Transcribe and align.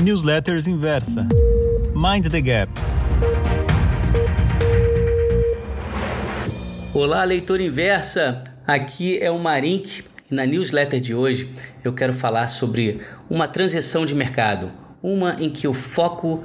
Newsletters 0.00 0.66
Inversa. 0.66 1.28
Mind 1.94 2.30
the 2.30 2.40
Gap. 2.40 2.72
Olá, 6.94 7.22
leitor 7.22 7.60
inversa. 7.60 8.42
Aqui 8.66 9.18
é 9.18 9.30
o 9.30 9.38
Marink 9.38 10.02
e 10.30 10.34
na 10.34 10.46
newsletter 10.46 10.98
de 11.00 11.14
hoje 11.14 11.50
eu 11.84 11.92
quero 11.92 12.14
falar 12.14 12.48
sobre 12.48 13.02
uma 13.28 13.46
transição 13.46 14.06
de 14.06 14.14
mercado, 14.14 14.72
uma 15.02 15.36
em 15.38 15.50
que 15.50 15.68
o 15.68 15.74
foco 15.74 16.44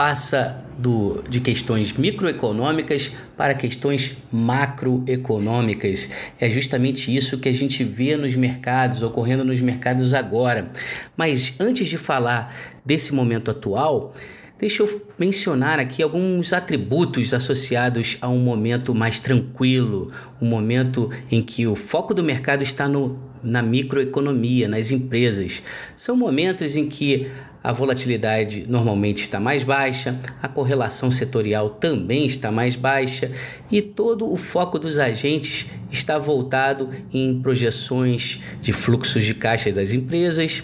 passa 0.00 0.64
do, 0.78 1.22
de 1.28 1.40
questões 1.40 1.92
microeconômicas 1.92 3.12
para 3.36 3.52
questões 3.52 4.16
macroeconômicas. 4.32 6.08
É 6.40 6.48
justamente 6.48 7.14
isso 7.14 7.36
que 7.36 7.50
a 7.50 7.52
gente 7.52 7.84
vê 7.84 8.16
nos 8.16 8.34
mercados, 8.34 9.02
ocorrendo 9.02 9.44
nos 9.44 9.60
mercados 9.60 10.14
agora. 10.14 10.70
Mas 11.14 11.54
antes 11.60 11.86
de 11.86 11.98
falar 11.98 12.56
desse 12.82 13.12
momento 13.12 13.50
atual, 13.50 14.14
Deixa 14.58 14.82
eu 14.82 15.06
mencionar 15.18 15.80
aqui 15.80 16.02
alguns 16.02 16.52
atributos 16.52 17.32
associados 17.32 18.18
a 18.20 18.28
um 18.28 18.40
momento 18.40 18.94
mais 18.94 19.18
tranquilo, 19.18 20.12
um 20.38 20.46
momento 20.46 21.10
em 21.30 21.42
que 21.42 21.66
o 21.66 21.74
foco 21.74 22.12
do 22.12 22.22
mercado 22.22 22.60
está 22.60 22.86
no, 22.86 23.18
na 23.42 23.62
microeconomia, 23.62 24.68
nas 24.68 24.90
empresas. 24.90 25.62
São 25.96 26.14
momentos 26.14 26.76
em 26.76 26.90
que 26.90 27.30
a 27.62 27.72
volatilidade 27.72 28.64
normalmente 28.66 29.20
está 29.20 29.38
mais 29.38 29.62
baixa, 29.62 30.18
a 30.42 30.48
correlação 30.48 31.10
setorial 31.10 31.70
também 31.70 32.24
está 32.26 32.50
mais 32.50 32.74
baixa 32.74 33.30
e 33.70 33.82
todo 33.82 34.30
o 34.30 34.36
foco 34.36 34.78
dos 34.78 34.98
agentes 34.98 35.66
está 35.90 36.18
voltado 36.18 36.88
em 37.12 37.38
projeções 37.40 38.40
de 38.60 38.72
fluxos 38.72 39.24
de 39.24 39.34
caixa 39.34 39.70
das 39.70 39.92
empresas. 39.92 40.62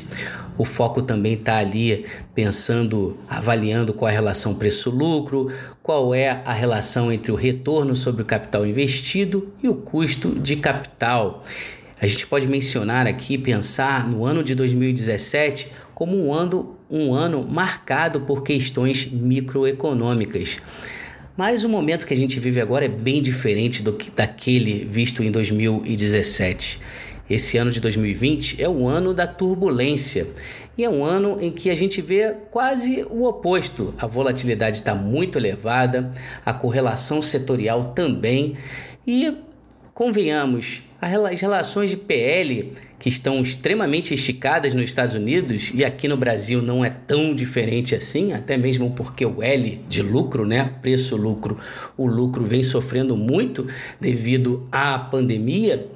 O 0.59 0.65
foco 0.65 1.03
também 1.03 1.35
está 1.35 1.59
ali 1.59 2.07
pensando, 2.35 3.19
avaliando 3.29 3.93
qual 3.93 4.09
a 4.09 4.13
relação 4.13 4.55
preço-lucro, 4.55 5.53
qual 5.83 6.15
é 6.15 6.43
a 6.47 6.53
relação 6.55 7.13
entre 7.13 7.31
o 7.31 7.35
retorno 7.35 7.95
sobre 7.95 8.23
o 8.23 8.25
capital 8.25 8.67
investido 8.67 9.53
e 9.63 9.69
o 9.69 9.75
custo 9.75 10.31
de 10.31 10.57
capital. 10.57 11.45
A 12.01 12.07
gente 12.07 12.27
pode 12.27 12.47
mencionar 12.47 13.07
aqui, 13.07 13.37
pensar 13.37 14.09
no 14.09 14.25
ano 14.25 14.43
de 14.43 14.55
2017 14.55 15.73
como 15.97 16.15
um 16.15 16.31
ano, 16.31 16.77
um 16.91 17.15
ano 17.15 17.43
marcado 17.43 18.21
por 18.21 18.43
questões 18.43 19.11
microeconômicas. 19.11 20.59
Mas 21.35 21.65
o 21.65 21.71
momento 21.71 22.05
que 22.05 22.13
a 22.13 22.17
gente 22.17 22.39
vive 22.39 22.61
agora 22.61 22.85
é 22.85 22.89
bem 22.89 23.23
diferente 23.23 23.83
do 23.83 23.95
que 23.95 24.11
daquele 24.11 24.85
visto 24.85 25.23
em 25.23 25.31
2017. 25.31 26.81
Esse 27.31 27.57
ano 27.57 27.71
de 27.71 27.81
2020 27.81 28.63
é 28.63 28.69
o 28.69 28.87
ano 28.87 29.15
da 29.15 29.27
turbulência 29.27 30.27
e 30.77 30.85
é 30.85 30.91
um 30.91 31.03
ano 31.03 31.39
em 31.41 31.51
que 31.51 31.71
a 31.71 31.75
gente 31.75 32.03
vê 32.03 32.35
quase 32.51 33.07
o 33.11 33.25
oposto. 33.25 33.95
A 33.97 34.07
volatilidade 34.07 34.77
está 34.77 34.95
muito 34.95 35.39
elevada, 35.39 36.13
a 36.45 36.53
correlação 36.53 37.23
setorial 37.23 37.95
também 37.95 38.59
e 39.07 39.35
convenhamos, 39.95 40.83
as 41.01 41.41
relações 41.41 41.91
de 41.91 41.97
PL 41.97 42.73
que 42.99 43.09
estão 43.09 43.43
extremamente 43.43 44.15
esticadas 44.15 44.73
nos 44.73 44.85
Estados 44.85 45.15
Unidos 45.15 45.71
e 45.75 45.85
aqui 45.85 46.09
no 46.09 46.17
Brasil 46.17 46.63
não 46.63 46.85
é 46.85 46.91
tão 46.91 47.35
diferente 47.35 47.95
assim, 47.95 48.33
até 48.33 48.57
mesmo 48.57 48.91
porque 48.93 49.25
o 49.25 49.43
L 49.43 49.81
de 49.87 50.03
lucro, 50.03 50.47
né, 50.47 50.73
preço-lucro, 50.81 51.59
o 51.97 52.07
lucro 52.07 52.45
vem 52.45 52.63
sofrendo 52.63 53.17
muito 53.17 53.67
devido 54.01 54.67
à 54.73 54.99
pandemia. 54.99 55.87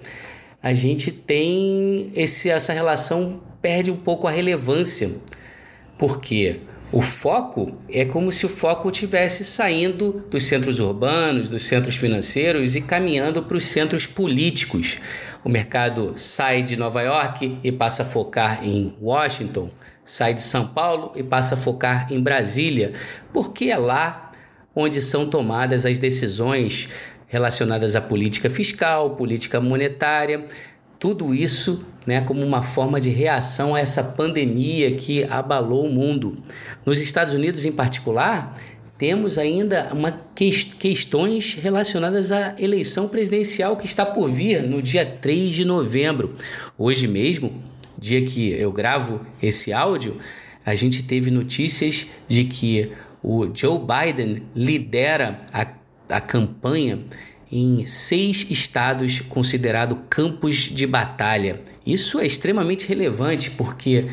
A 0.62 0.74
gente 0.74 1.10
tem 1.10 2.12
esse, 2.14 2.50
essa 2.50 2.72
relação 2.72 3.40
perde 3.62 3.90
um 3.90 3.96
pouco 3.96 4.26
a 4.26 4.30
relevância, 4.30 5.10
porque 5.96 6.60
o 6.92 7.00
foco 7.00 7.76
é 7.88 8.04
como 8.04 8.32
se 8.32 8.44
o 8.44 8.48
foco 8.48 8.90
tivesse 8.90 9.44
saindo 9.44 10.24
dos 10.28 10.44
centros 10.44 10.80
urbanos, 10.80 11.48
dos 11.48 11.62
centros 11.62 11.94
financeiros 11.94 12.74
e 12.74 12.80
caminhando 12.80 13.42
para 13.44 13.56
os 13.56 13.64
centros 13.66 14.06
políticos. 14.06 14.98
O 15.44 15.48
mercado 15.48 16.14
sai 16.16 16.62
de 16.62 16.76
Nova 16.76 17.00
York 17.02 17.58
e 17.62 17.70
passa 17.70 18.02
a 18.02 18.06
focar 18.06 18.64
em 18.64 18.96
Washington, 19.00 19.70
sai 20.04 20.34
de 20.34 20.42
São 20.42 20.66
Paulo 20.66 21.12
e 21.14 21.22
passa 21.22 21.54
a 21.54 21.58
focar 21.58 22.12
em 22.12 22.20
Brasília, 22.20 22.92
porque 23.32 23.66
é 23.66 23.76
lá 23.76 24.32
onde 24.74 25.00
são 25.00 25.28
tomadas 25.28 25.86
as 25.86 26.00
decisões 26.00 26.88
relacionadas 27.28 27.94
à 27.94 28.00
política 28.00 28.50
fiscal, 28.50 29.10
política 29.10 29.60
monetária, 29.60 30.44
tudo 31.00 31.34
isso 31.34 31.84
né, 32.06 32.20
como 32.20 32.44
uma 32.44 32.62
forma 32.62 33.00
de 33.00 33.08
reação 33.08 33.74
a 33.74 33.80
essa 33.80 34.04
pandemia 34.04 34.94
que 34.94 35.24
abalou 35.24 35.86
o 35.86 35.90
mundo. 35.90 36.38
Nos 36.84 37.00
Estados 37.00 37.32
Unidos, 37.32 37.64
em 37.64 37.72
particular, 37.72 38.56
temos 38.98 39.38
ainda 39.38 39.88
uma 39.94 40.12
que 40.34 40.50
questões 40.78 41.54
relacionadas 41.54 42.30
à 42.30 42.54
eleição 42.58 43.08
presidencial 43.08 43.76
que 43.76 43.86
está 43.86 44.04
por 44.04 44.28
vir 44.28 44.62
no 44.62 44.82
dia 44.82 45.06
3 45.06 45.52
de 45.52 45.64
novembro. 45.64 46.34
Hoje 46.76 47.08
mesmo, 47.08 47.62
dia 47.98 48.22
que 48.22 48.50
eu 48.50 48.70
gravo 48.70 49.24
esse 49.42 49.72
áudio, 49.72 50.18
a 50.66 50.74
gente 50.74 51.02
teve 51.02 51.30
notícias 51.30 52.08
de 52.28 52.44
que 52.44 52.92
o 53.22 53.48
Joe 53.54 53.78
Biden 53.78 54.42
lidera 54.54 55.40
a, 55.50 55.66
a 56.10 56.20
campanha 56.20 56.98
em 57.50 57.84
seis 57.86 58.46
estados 58.48 59.20
considerados 59.20 59.98
campos 60.08 60.56
de 60.56 60.86
batalha. 60.86 61.60
Isso 61.84 62.20
é 62.20 62.26
extremamente 62.26 62.86
relevante 62.86 63.50
porque 63.50 64.06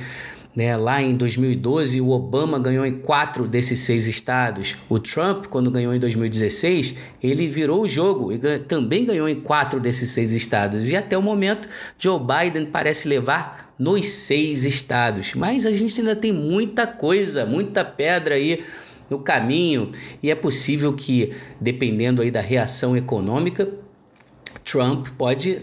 né, 0.56 0.76
lá 0.76 1.00
em 1.00 1.16
2012 1.16 2.02
o 2.02 2.10
Obama 2.10 2.58
ganhou 2.58 2.84
em 2.84 2.96
quatro 2.98 3.48
desses 3.48 3.78
seis 3.78 4.08
estados. 4.08 4.76
O 4.90 4.98
Trump, 4.98 5.46
quando 5.46 5.70
ganhou 5.70 5.94
em 5.94 6.00
2016, 6.00 6.96
ele 7.22 7.48
virou 7.48 7.84
o 7.84 7.88
jogo 7.88 8.34
e 8.34 8.40
também 8.58 9.06
ganhou 9.06 9.30
em 9.30 9.40
quatro 9.40 9.80
desses 9.80 10.10
seis 10.10 10.32
estados. 10.32 10.90
E 10.90 10.96
até 10.96 11.16
o 11.16 11.22
momento, 11.22 11.70
Joe 12.00 12.20
Biden 12.20 12.66
parece 12.66 13.08
levar 13.08 13.72
nos 13.78 14.08
seis 14.08 14.66
estados. 14.66 15.36
Mas 15.36 15.64
a 15.68 15.72
gente 15.72 16.00
ainda 16.02 16.16
tem 16.16 16.34
muita 16.34 16.88
coisa, 16.88 17.46
muita 17.46 17.86
pedra 17.86 18.34
aí 18.34 18.64
no 19.10 19.20
caminho 19.20 19.92
e 20.22 20.30
é 20.30 20.36
possível 20.36 20.94
que, 20.94 21.34
dependendo 21.60 22.22
aí 22.22 22.32
da 22.32 22.42
reação 22.42 22.96
econômica, 22.96 23.70
Trump 24.64 25.08
pode 25.18 25.62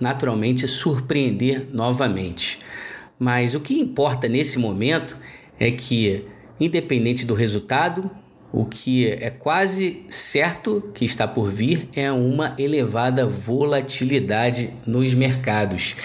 naturalmente 0.00 0.66
surpreender 0.66 1.68
novamente. 1.72 2.58
Mas 3.18 3.54
o 3.54 3.60
que 3.60 3.78
importa 3.80 4.28
nesse 4.28 4.58
momento 4.58 5.16
é 5.58 5.70
que, 5.70 6.24
independente 6.60 7.24
do 7.24 7.34
resultado, 7.34 8.10
o 8.52 8.64
que 8.64 9.08
é 9.08 9.30
quase 9.30 10.04
certo 10.08 10.90
que 10.94 11.04
está 11.04 11.26
por 11.26 11.50
vir 11.50 11.88
é 11.94 12.12
uma 12.12 12.54
elevada 12.56 13.26
volatilidade 13.26 14.70
nos 14.86 15.12
mercados. 15.12 15.96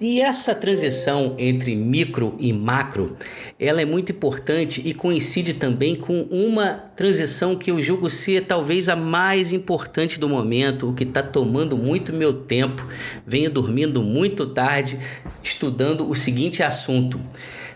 E 0.00 0.20
essa 0.20 0.54
transição 0.54 1.34
entre 1.38 1.74
micro 1.74 2.36
e 2.38 2.52
macro, 2.52 3.16
ela 3.58 3.82
é 3.82 3.84
muito 3.84 4.12
importante 4.12 4.80
e 4.84 4.94
coincide 4.94 5.54
também 5.54 5.96
com 5.96 6.22
uma 6.30 6.74
transição 6.94 7.56
que 7.56 7.72
eu 7.72 7.82
julgo 7.82 8.08
ser 8.08 8.44
talvez 8.44 8.88
a 8.88 8.94
mais 8.94 9.52
importante 9.52 10.20
do 10.20 10.28
momento, 10.28 10.88
o 10.88 10.94
que 10.94 11.02
está 11.02 11.20
tomando 11.20 11.76
muito 11.76 12.12
meu 12.12 12.32
tempo. 12.32 12.86
Venho 13.26 13.50
dormindo 13.50 14.00
muito 14.00 14.46
tarde, 14.46 15.00
estudando 15.42 16.08
o 16.08 16.14
seguinte 16.14 16.62
assunto: 16.62 17.20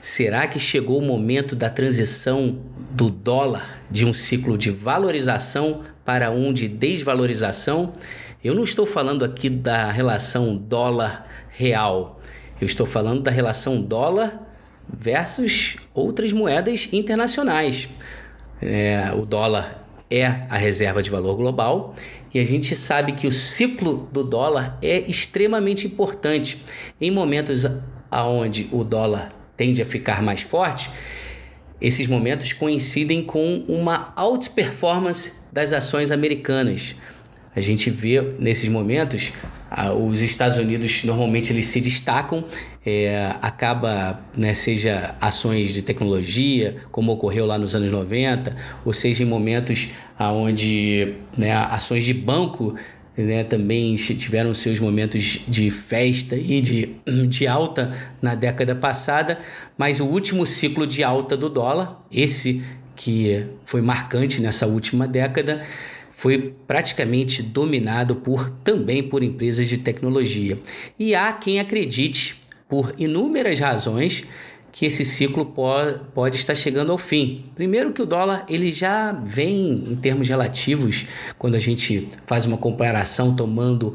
será 0.01 0.47
que 0.47 0.61
chegou 0.61 0.99
o 0.99 1.05
momento 1.05 1.57
da 1.57 1.69
transição 1.69 2.57
do 2.93 3.11
dólar 3.11 3.81
de 3.91 4.05
um 4.05 4.15
ciclo 4.15 4.57
de 4.57 4.71
valorização 4.71 5.81
para 6.05 6.31
um 6.31 6.53
de 6.53 6.69
desvalorização? 6.69 7.95
Eu 8.45 8.57
não 8.57 8.65
estou 8.65 8.85
falando 8.85 9.25
aqui 9.25 9.49
da 9.49 9.91
relação 9.93 10.57
dólar 10.57 11.29
real. 11.49 12.21
Eu 12.61 12.67
estou 12.67 12.85
falando 12.85 13.23
da 13.23 13.31
relação 13.31 13.81
dólar 13.81 14.43
versus 14.93 15.77
outras 15.95 16.33
moedas 16.33 16.89
internacionais. 16.93 17.89
É, 18.61 19.13
o 19.15 19.25
dólar 19.25 19.85
é 20.11 20.27
a 20.27 20.57
reserva 20.57 21.01
de 21.01 21.09
valor 21.09 21.37
global 21.37 21.95
e 22.35 22.41
a 22.41 22.45
gente 22.45 22.75
sabe 22.75 23.13
que 23.13 23.29
o 23.29 23.33
ciclo 23.33 24.09
do 24.13 24.25
dólar 24.25 24.77
é 24.83 24.99
extremamente 25.09 25.87
importante. 25.87 26.65
Em 27.01 27.13
momentos 27.13 27.65
onde 28.11 28.69
o 28.73 28.83
dólar 28.83 29.33
tende 29.57 29.81
a 29.81 29.87
ficar 29.87 30.21
mais 30.21 30.43
forte, 30.43 30.91
esses 31.81 32.09
momentos 32.09 32.53
coincidem 32.53 33.23
com 33.23 33.65
uma 33.69 34.13
outperformance 34.17 35.43
das 35.53 35.73
ações 35.73 36.11
americanas. 36.11 36.97
A 37.55 37.61
gente 37.61 37.91
vê 37.91 38.21
nesses 38.39 38.69
momentos 38.69 39.33
os 39.99 40.23
Estados 40.23 40.59
Unidos 40.59 41.05
normalmente 41.05 41.53
eles 41.53 41.67
se 41.67 41.81
destacam, 41.81 42.45
é, 42.85 43.35
acaba, 43.41 44.21
né, 44.37 44.53
seja 44.55 45.15
ações 45.21 45.73
de 45.73 45.83
tecnologia, 45.83 46.77
como 46.91 47.13
ocorreu 47.13 47.47
lá 47.47 47.59
nos 47.59 47.75
anos 47.75 47.91
90, 47.91 48.57
ou 48.85 48.93
seja 48.93 49.23
em 49.23 49.27
momentos 49.27 49.89
onde 50.19 51.15
né, 51.37 51.53
ações 51.53 52.05
de 52.05 52.13
banco 52.13 52.75
né, 53.17 53.45
também 53.45 53.95
tiveram 53.97 54.55
seus 54.55 54.79
momentos 54.79 55.41
de 55.47 55.71
festa 55.71 56.37
e 56.37 56.61
de, 56.61 56.97
de 57.29 57.47
alta 57.47 57.93
na 58.21 58.35
década 58.35 58.75
passada, 58.75 59.39
mas 59.77 60.01
o 60.01 60.07
último 60.07 60.47
ciclo 60.47 60.87
de 60.87 61.05
alta 61.05 61.37
do 61.37 61.49
dólar, 61.49 61.99
esse 62.11 62.63
que 62.95 63.47
foi 63.65 63.81
marcante 63.81 64.41
nessa 64.41 64.67
última 64.67 65.09
década, 65.09 65.63
foi 66.23 66.55
praticamente 66.69 67.43
dominado 67.43 68.15
por 68.15 68.49
também 68.49 69.03
por 69.03 69.25
empresas 69.25 69.67
de 69.67 69.79
tecnologia. 69.79 70.57
E 70.97 71.17
há 71.17 71.33
quem 71.33 71.59
acredite, 71.59 72.41
por 72.69 72.95
inúmeras 72.97 73.59
razões, 73.59 74.23
que 74.71 74.87
esse 74.87 75.05
ciclo 75.05 75.45
pode, 75.45 76.37
estar 76.37 76.55
chegando 76.55 76.93
ao 76.93 76.97
fim. 76.97 77.47
Primeiro 77.57 77.93
que 77.93 78.01
o 78.01 78.07
dólar 78.07 78.47
ele 78.49 78.71
já 78.71 79.11
vem 79.11 79.83
em 79.91 79.97
termos 79.97 80.29
relativos, 80.29 81.07
quando 81.37 81.57
a 81.57 81.59
gente 81.59 82.09
faz 82.25 82.47
uma 82.47 82.57
comparação 82.57 83.35
tomando 83.35 83.93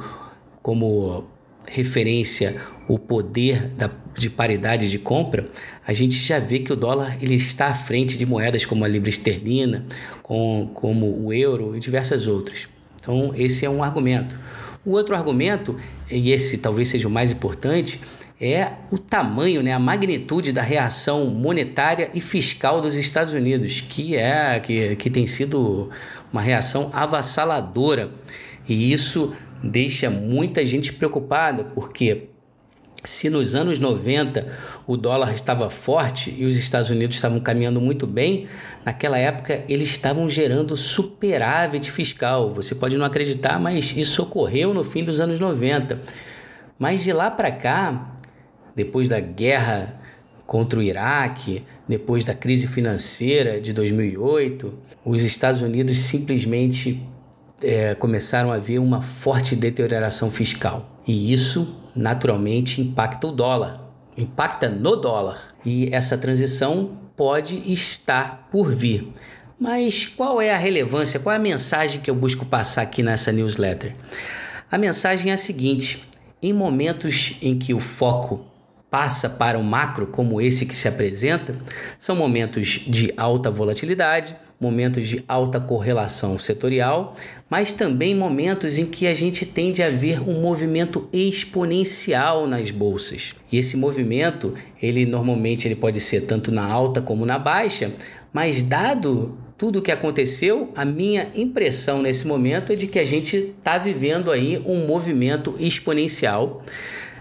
como 0.62 1.24
referência 1.68 2.56
o 2.88 2.98
poder 2.98 3.68
da, 3.70 3.90
de 4.18 4.30
paridade 4.30 4.90
de 4.90 4.98
compra, 4.98 5.50
a 5.86 5.94
gente 5.94 6.16
já 6.16 6.40
vê 6.40 6.60
que 6.60 6.72
o 6.72 6.76
dólar 6.76 7.18
ele 7.22 7.36
está 7.36 7.68
à 7.68 7.76
frente 7.76 8.18
de 8.18 8.26
moedas 8.26 8.66
como 8.66 8.86
a 8.86 8.88
libra 8.88 9.10
esterlina, 9.10 9.86
com, 10.24 10.72
como 10.74 11.26
o 11.26 11.34
euro 11.34 11.76
e 11.76 11.80
diversas 11.80 12.28
outras. 12.28 12.68
Então 13.02 13.34
esse 13.36 13.66
é 13.66 13.70
um 13.70 13.84
argumento. 13.84 14.40
O 14.86 14.92
outro 14.92 15.16
argumento, 15.16 15.76
e 16.10 16.32
esse 16.32 16.60
talvez 16.60 16.88
seja 16.88 17.08
o 17.08 17.12
mais 17.12 17.32
importante, 17.32 18.00
é 18.40 18.72
o 18.92 18.98
tamanho, 18.98 19.64
né, 19.64 19.74
a 19.74 19.80
magnitude 19.80 20.54
da 20.54 20.62
reação 20.62 21.26
monetária 21.26 22.10
e 22.14 22.22
fiscal 22.22 22.80
dos 22.80 22.96
Estados 22.96 23.34
Unidos, 23.34 23.82
que 23.82 24.16
é 24.16 24.60
que, 24.60 24.96
que 24.96 25.10
tem 25.10 25.26
sido 25.26 25.90
uma 26.32 26.42
reação 26.42 26.90
avassaladora. 26.94 28.12
E 28.70 28.92
isso 28.94 29.34
deixa 29.64 30.10
muita 30.10 30.64
gente 30.66 30.94
preocupada, 30.94 31.64
porque 31.64 32.30
se 33.04 33.30
nos 33.30 33.56
anos 33.56 33.80
90 33.80 34.48
o 34.86 34.98
dólar 34.98 35.34
estava 35.34 35.70
forte 35.70 36.36
e 36.38 36.46
os 36.46 36.58
Estados 36.58 36.90
Unidos 36.90 37.16
estavam 37.16 37.40
caminhando 37.40 37.80
muito 37.80 38.08
bem, 38.08 38.48
naquela 38.84 39.18
época 39.18 39.64
eles 39.70 39.90
estavam 39.90 40.28
gerando 40.28 40.76
superávit 40.76 41.92
fiscal. 41.92 42.52
Você 42.52 42.76
pode 42.76 42.98
não 42.98 43.06
acreditar, 43.06 43.60
mas 43.60 43.96
isso 43.96 44.24
ocorreu 44.24 44.74
no 44.74 44.84
fim 44.84 45.04
dos 45.04 45.20
anos 45.20 45.40
90. 45.40 46.02
Mas 46.78 47.04
de 47.04 47.14
lá 47.14 47.32
para 47.32 47.52
cá, 47.52 48.16
depois 48.76 49.10
da 49.10 49.20
guerra 49.20 50.02
contra 50.46 50.80
o 50.80 50.84
Iraque, 50.84 51.64
depois 51.88 52.26
da 52.26 52.34
crise 52.34 52.68
financeira 52.68 53.60
de 53.60 53.74
2008, 53.74 54.74
os 55.04 55.22
Estados 55.24 55.62
Unidos 55.62 55.98
simplesmente 55.98 57.04
é, 57.62 57.96
começaram 57.96 58.52
a 58.52 58.58
ver 58.58 58.80
uma 58.80 59.02
forte 59.02 59.56
deterioração 59.56 60.30
fiscal. 60.30 61.02
E 61.08 61.32
isso, 61.32 61.82
naturalmente, 61.96 62.82
impacta 62.82 63.28
o 63.28 63.32
dólar, 63.32 63.82
impacta 64.18 64.70
no 64.70 64.96
dólar. 64.96 65.56
E 65.66 65.94
essa 65.94 66.18
transição 66.18 66.98
pode 67.16 67.72
estar 67.72 68.48
por 68.52 68.74
vir. 68.74 69.12
Mas 69.60 70.06
qual 70.06 70.40
é 70.40 70.54
a 70.54 70.58
relevância, 70.58 71.20
qual 71.20 71.34
é 71.34 71.38
a 71.38 71.40
mensagem 71.40 72.00
que 72.00 72.10
eu 72.10 72.16
busco 72.16 72.46
passar 72.46 72.84
aqui 72.84 73.02
nessa 73.02 73.32
newsletter? 73.32 73.96
A 74.72 74.78
mensagem 74.78 75.32
é 75.32 75.34
a 75.34 75.38
seguinte: 75.38 76.08
em 76.42 76.54
momentos 76.54 77.38
em 77.42 77.58
que 77.58 77.74
o 77.74 77.80
foco 77.80 78.46
passa 78.90 79.30
para 79.30 79.58
um 79.58 79.64
macro 79.64 80.08
como 80.08 80.40
esse 80.40 80.66
que 80.66 80.76
se 80.76 80.88
apresenta, 80.88 81.56
são 81.98 82.16
momentos 82.16 82.84
de 82.88 83.12
alta 83.18 83.50
volatilidade, 83.50 84.36
momentos 84.60 85.08
de 85.08 85.24
alta 85.28 85.60
correlação 85.60 86.38
setorial, 86.40 87.14
mas 87.50 87.74
também 87.74 88.16
momentos 88.16 88.78
em 88.78 88.86
que 88.86 89.06
a 89.06 89.14
gente 89.14 89.46
tende 89.46 89.84
a 89.84 89.90
ver 89.90 90.22
um 90.28 90.42
movimento 90.42 91.08
exponencial 91.14 92.48
nas 92.48 92.72
bolsas. 92.72 93.36
E 93.52 93.58
esse 93.58 93.78
movimento, 93.78 94.56
ele 94.82 95.06
normalmente 95.06 95.68
ele 95.68 95.76
pode 95.76 96.00
ser 96.00 96.22
tanto 96.22 96.52
na 96.52 96.66
alta 96.66 97.02
como 97.02 97.26
na 97.26 97.38
baixa, 97.38 97.92
mas 98.34 98.62
dado 98.62 99.38
tudo 99.58 99.80
o 99.80 99.82
que 99.82 99.92
aconteceu, 99.92 100.72
a 100.76 100.86
minha 100.86 101.30
impressão 101.36 102.02
nesse 102.02 102.28
momento 102.28 102.72
é 102.72 102.76
de 102.76 102.86
que 102.86 103.00
a 103.00 103.06
gente 103.06 103.36
está 103.36 103.78
vivendo 103.78 104.32
aí 104.32 104.62
um 104.66 104.86
movimento 104.86 105.56
exponencial 105.60 106.62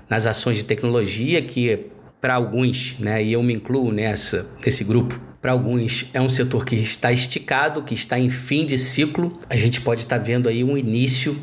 nas 0.08 0.26
ações 0.26 0.58
de 0.58 0.64
tecnologia 0.64 1.40
que 1.40 1.86
para 2.20 2.34
alguns, 2.34 2.96
né, 2.98 3.22
e 3.22 3.32
eu 3.32 3.42
me 3.42 3.54
incluo 3.54 3.92
nessa 3.92 4.46
nesse 4.64 4.84
grupo, 4.84 5.20
para 5.46 5.52
alguns 5.52 6.06
é 6.12 6.20
um 6.20 6.28
setor 6.28 6.64
que 6.64 6.74
está 6.74 7.12
esticado, 7.12 7.80
que 7.80 7.94
está 7.94 8.18
em 8.18 8.28
fim 8.28 8.66
de 8.66 8.76
ciclo. 8.76 9.38
A 9.48 9.54
gente 9.54 9.80
pode 9.80 10.00
estar 10.00 10.18
vendo 10.18 10.48
aí 10.48 10.64
um 10.64 10.76
início 10.76 11.40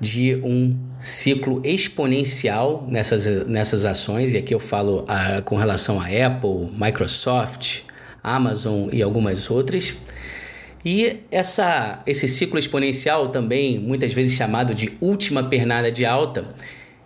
de 0.00 0.36
um 0.36 0.74
ciclo 0.98 1.60
exponencial 1.62 2.86
nessas, 2.88 3.26
nessas 3.46 3.84
ações, 3.84 4.32
e 4.32 4.38
aqui 4.38 4.54
eu 4.54 4.58
falo 4.58 5.04
a, 5.06 5.36
ah, 5.36 5.42
com 5.42 5.56
relação 5.56 6.00
a 6.00 6.04
Apple, 6.06 6.70
Microsoft, 6.72 7.80
Amazon 8.22 8.88
e 8.90 9.02
algumas 9.02 9.50
outras. 9.50 9.92
E 10.82 11.18
essa, 11.30 12.02
esse 12.06 12.26
ciclo 12.26 12.58
exponencial, 12.58 13.28
também 13.28 13.78
muitas 13.78 14.14
vezes 14.14 14.32
chamado 14.32 14.74
de 14.74 14.90
última 15.02 15.42
pernada 15.42 15.92
de 15.92 16.06
alta, 16.06 16.46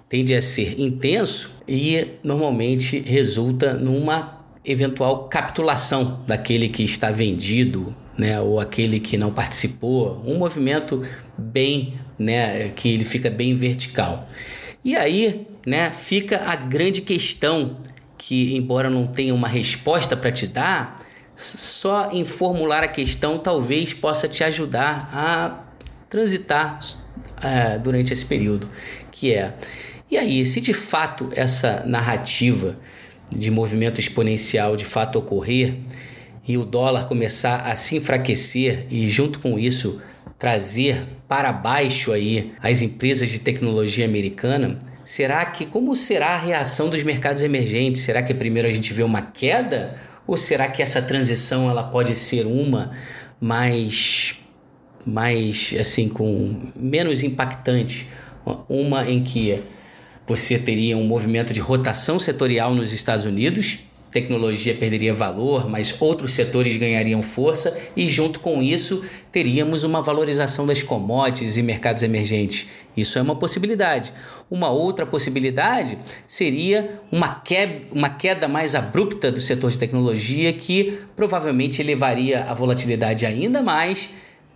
tende 0.09 0.37
a 0.37 0.41
ser 0.41 0.81
intenso 0.81 1.51
e 1.67 2.07
normalmente 2.23 3.01
resulta 3.01 3.75
numa 3.75 4.38
eventual 4.71 5.29
capitulação 5.29 6.23
daquele 6.27 6.69
que 6.69 6.83
está 6.85 7.11
vendido, 7.11 7.95
né, 8.17 8.41
ou 8.41 8.61
aquele 8.61 9.01
que 9.01 9.17
não 9.17 9.33
participou, 9.33 10.23
um 10.27 10.37
movimento 10.39 11.05
bem, 11.37 11.99
né, 12.19 12.69
que 12.71 12.89
ele 12.89 13.05
fica 13.05 13.31
bem 13.31 13.55
vertical. 13.55 14.29
E 14.85 14.97
aí, 14.97 15.47
né, 15.67 15.91
fica 15.91 16.43
a 16.47 16.57
grande 16.57 17.01
questão 17.01 17.79
que 18.17 18.55
embora 18.57 18.91
não 18.91 19.07
tenha 19.07 19.35
uma 19.35 19.49
resposta 19.49 20.17
para 20.17 20.33
te 20.33 20.47
dar, 20.47 20.97
só 21.37 22.11
em 22.13 22.25
formular 22.25 22.83
a 22.83 22.89
questão 22.89 23.39
talvez 23.39 23.93
possa 23.95 24.27
te 24.27 24.43
ajudar 24.43 25.09
a 25.13 25.65
transitar 26.11 26.79
uh, 26.81 27.79
durante 27.79 28.13
esse 28.13 28.25
período, 28.25 28.69
que 29.13 29.33
é 29.33 29.55
e 30.11 30.17
aí, 30.17 30.45
se 30.47 30.61
de 30.61 30.73
fato 30.73 31.29
essa 31.37 31.83
narrativa 31.85 32.79
de 33.37 33.51
movimento 33.51 34.01
exponencial 34.01 34.77
de 34.77 34.85
fato 34.85 35.19
ocorrer 35.19 35.75
e 36.47 36.57
o 36.57 36.65
dólar 36.65 37.07
começar 37.07 37.69
a 37.69 37.75
se 37.75 37.97
enfraquecer 37.97 38.87
e 38.91 39.09
junto 39.09 39.39
com 39.39 39.59
isso 39.59 40.01
trazer 40.39 41.07
para 41.27 41.53
baixo 41.53 42.13
aí 42.13 42.53
as 42.63 42.81
empresas 42.81 43.29
de 43.29 43.41
tecnologia 43.41 44.05
americana, 44.05 44.79
será 45.05 45.45
que 45.45 45.67
como 45.67 45.95
será 45.95 46.29
a 46.29 46.39
reação 46.39 46.89
dos 46.89 47.03
mercados 47.03 47.43
emergentes? 47.43 48.03
Será 48.03 48.23
que 48.23 48.33
primeiro 48.33 48.69
a 48.69 48.73
gente 48.73 48.93
vê 48.95 49.03
uma 49.03 49.21
queda 49.21 49.97
ou 50.27 50.37
será 50.37 50.69
que 50.69 50.83
essa 50.83 51.03
transição 51.03 51.69
ela 51.69 51.83
pode 51.83 52.17
ser 52.17 52.47
uma 52.47 52.93
mais 53.41 54.37
mais 55.05 55.75
assim 55.79 56.09
com 56.09 56.61
menos 56.77 57.23
impactante, 57.23 58.09
uma 58.69 59.09
em 59.09 59.23
que 59.23 59.63
você 60.29 60.59
teria 60.59 60.97
um 60.97 61.07
movimento 61.07 61.55
de 61.55 61.61
rotação 61.61 62.19
setorial 62.19 62.75
nos 62.75 62.93
Estados 62.93 63.25
Unidos, 63.25 63.79
tecnologia 64.11 64.75
perderia 64.75 65.15
valor, 65.15 65.69
mas 65.69 65.97
outros 66.01 66.33
setores 66.33 66.77
ganhariam 66.77 67.23
força 67.23 67.77
e 67.97 68.09
junto 68.09 68.41
com 68.41 68.63
isso 68.63 69.03
teríamos 69.33 69.85
uma 69.85 70.03
valorização 70.03 70.67
das 70.67 70.83
commodities 70.83 71.57
e 71.57 71.63
mercados 71.63 72.03
emergentes. 72.03 72.67
Isso 72.97 73.19
é 73.19 73.23
uma 73.23 73.37
possibilidade. 73.37 74.13
Uma 74.51 74.71
outra 74.71 75.07
possibilidade 75.07 75.99
seria 76.27 77.01
uma 77.11 77.35
queda, 77.41 77.83
uma 77.91 78.09
queda 78.11 78.47
mais 78.47 78.75
abrupta 78.75 79.33
do 79.33 79.41
setor 79.41 79.71
de 79.71 79.79
tecnologia 79.79 80.53
que 80.53 80.99
provavelmente 81.17 81.81
elevaria 81.81 82.45
a 82.45 82.55
volatilidade 82.55 83.25
ainda 83.25 83.63
mais 83.63 84.11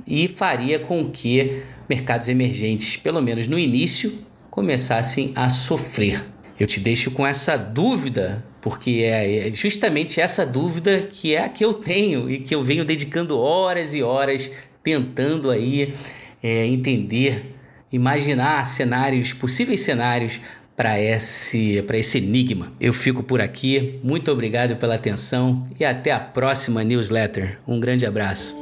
e 0.07 0.29
faria 0.29 0.79
com 0.79 1.11
que 1.11 1.63
mercados 1.89 2.29
emergentes, 2.29 2.97
pelo 2.97 3.21
menos 3.21 3.47
no 3.49 3.59
início, 3.59 4.13
começassem 4.53 5.33
a 5.35 5.49
sofrer. 5.49 6.27
Eu 6.61 6.67
te 6.67 6.79
deixo 6.79 7.11
com 7.11 7.27
essa 7.27 7.57
dúvida, 7.57 8.45
porque 8.61 9.03
é 9.03 9.51
justamente 9.51 10.21
essa 10.21 10.45
dúvida 10.45 11.09
que 11.11 11.35
é 11.35 11.43
a 11.43 11.49
que 11.49 11.65
eu 11.65 11.73
tenho 11.73 12.31
e 12.31 12.39
que 12.39 12.55
eu 12.55 12.63
venho 12.63 12.85
dedicando 12.85 13.39
horas 13.39 13.95
e 13.95 14.03
horas 14.03 14.53
tentando 14.85 15.51
aí 15.51 15.95
é, 16.43 16.67
entender, 16.67 17.57
imaginar 17.91 18.65
cenários, 18.67 19.33
possíveis 19.33 19.81
cenários 19.81 20.43
para 20.77 21.01
esse, 21.01 21.81
para 21.87 21.97
esse 21.97 22.19
enigma. 22.19 22.73
Eu 22.79 22.93
fico 22.93 23.23
por 23.23 23.41
aqui, 23.41 23.99
muito 24.05 24.31
obrigado 24.31 24.77
pela 24.77 24.97
atenção 24.97 25.67
e 25.81 25.85
até 25.85 26.13
a 26.13 26.21
próxima 26.21 26.85
newsletter. 26.85 27.59
Um 27.67 27.81
grande 27.81 28.05
abraço. 28.05 28.55